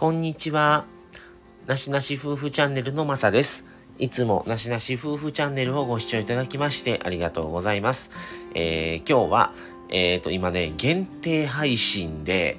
[0.00, 0.86] こんにちは。
[1.66, 3.66] なしなし夫婦チャンネルのまさです。
[3.98, 8.10] いつもなしなし夫婦チャンネルをご視聴いただきましてありがとうございます。
[8.54, 9.52] えー、今日は、
[9.90, 12.56] えっ、ー、と、今ね、限定配信で、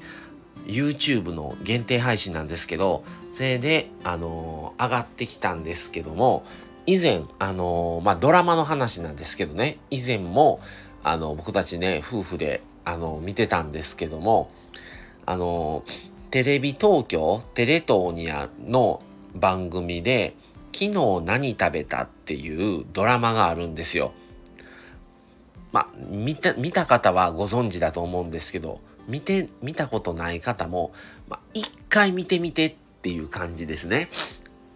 [0.67, 3.03] YouTube の限定配信なんですけど、
[3.33, 6.43] それで、あのー、上がってきたんですけども、
[6.85, 10.59] 以前、あの、まあ、ドラマの話なんですけどね、以前も、
[11.01, 14.51] あの、僕たちね、夫婦で、あの、見てたんですけども、
[15.25, 15.83] あの、
[16.31, 19.03] テレビ東京、テレ東にあの
[19.35, 20.33] 番組で、
[20.73, 24.13] 昨日何食べたっていうドラマがあるんですよ。
[25.73, 30.93] まあ、見た、見た方はご存知だと思うんですけど、見て、見たことない方も、
[31.27, 34.07] まあ、一回見てみてっていう感じですね。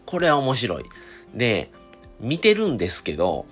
[0.05, 0.85] これは面白い。
[1.33, 1.71] で、
[2.19, 3.45] 見てるんですけど、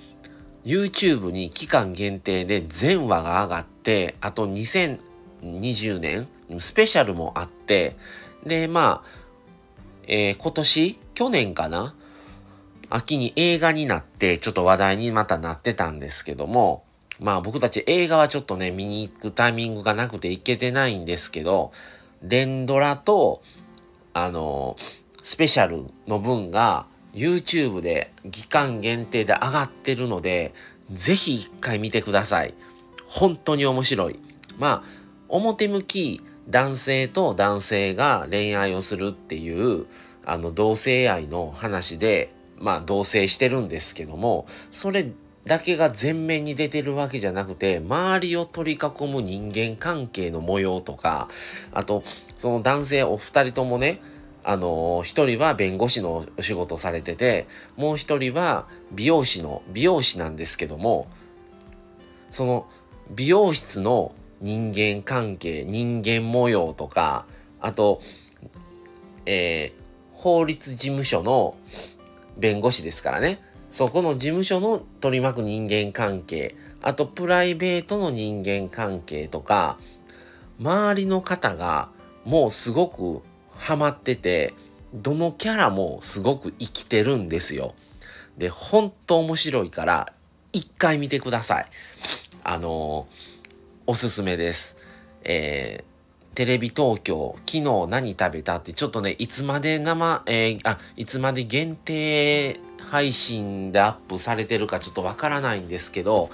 [0.66, 5.00] YouTube に期間限定で全話が上がって、あと2000
[5.44, 6.28] 2020年
[6.60, 7.96] スペシャルもあって、
[8.46, 9.24] で、まあ、
[10.08, 11.96] えー、今年去年かな
[12.90, 16.84] 秋に映画になってちょっと話題にまたなってたんですけども、
[17.20, 21.72] まあ僕たち映画はちょっとね、見に行くタイミングがなくて行けてないんですけど、
[22.22, 23.42] 連ドラと、
[24.14, 24.76] あの、
[25.24, 30.54] スペシャルの分が YouTube で期間限定で上がってるので、
[30.92, 32.54] ぜひ一回見てください。
[33.08, 34.20] 本当に面白い。
[34.60, 39.86] まあ、表向き男性と男性が恋愛をするっていう、
[40.26, 45.12] あの、同性愛の話で、まあ、同棲してるんですけども、それ
[45.46, 51.30] だけが前面に出てるわけじゃなくて、周りを取り囲む人間関係の模様とか、
[51.74, 52.04] あと、
[52.38, 54.00] その男性お二人ともね、
[54.46, 61.08] あの、一人は弁護士のお仕事されてて、もう一人は美容師の、美容師なんですけども、
[62.30, 62.68] その
[63.12, 64.14] 美容室の
[64.44, 67.26] 人間関係、人間模様とか、
[67.62, 68.02] あと、
[69.26, 71.56] えー、法律事務所の
[72.38, 73.40] 弁護士ですからね。
[73.70, 79.80] そこの事務所の取り巻く人間関係、あとプライベートの人間関係とか、
[80.60, 81.90] 周りの方が
[82.26, 83.22] もうすごく
[83.56, 84.54] ハマってて、
[84.94, 87.76] どのキャラもすごく生きてるんですよ。
[88.38, 90.12] で、ほんと面白いから、
[90.52, 91.66] 一回見てください。
[92.44, 93.34] あのー
[93.86, 94.78] おすすめです。
[95.26, 106.30] えー、テレビ東京、昨日何食べたって、ちょっとね、いつまで生、えー、あ、いつまで限定配信でアップされてるかちょっとわからないんですけど、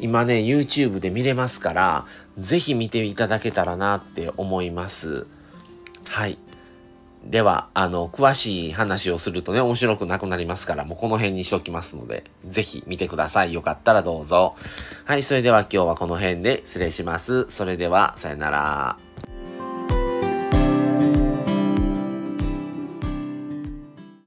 [0.00, 2.06] 今ね、YouTube で見れますから、
[2.38, 5.26] ぜひ見ていただけたらなって思います。
[6.08, 6.38] はい。
[7.24, 13.52] では、あの、詳しい話をするとね、面白くなくなりますから、もうこの辺にしときますので、ぜひ見てください。
[13.52, 14.54] よかったらどうぞ。
[15.04, 17.46] はい、それでは今日はこの辺で失礼します。
[17.48, 19.03] それでは、さよなら。